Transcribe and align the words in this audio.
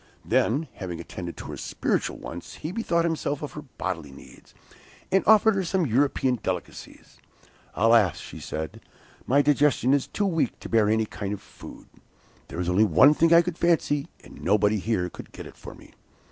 Then 0.25 0.67
having 0.73 0.99
attended 0.99 1.37
to 1.37 1.45
her 1.51 1.57
spiritual 1.57 2.17
wants, 2.17 2.55
he 2.55 2.71
bethought 2.71 3.05
himself 3.05 3.43
of 3.43 3.51
her 3.51 3.61
bodily 3.61 4.11
needs, 4.11 4.55
and 5.11 5.23
offered 5.27 5.53
her 5.53 5.63
some 5.63 5.85
European 5.85 6.39
delicacies. 6.41 7.17
'Alas,' 7.75 8.19
said 8.39 8.79
she, 8.83 8.89
'my 9.27 9.43
digestion 9.43 9.93
is 9.93 10.07
too 10.07 10.25
weak 10.25 10.59
to 10.59 10.69
bear 10.69 10.89
any 10.89 11.05
kind 11.05 11.33
of 11.33 11.39
food. 11.39 11.85
There 12.47 12.59
is 12.59 12.67
only 12.67 12.83
one 12.83 13.13
thing 13.13 13.31
I 13.31 13.43
could 13.43 13.59
fancy, 13.59 14.07
and 14.23 14.41
nobody 14.41 14.79
here 14.79 15.07
could 15.07 15.31
get 15.31 15.45
it 15.45 15.55
for 15.55 15.75
me. 15.75 15.93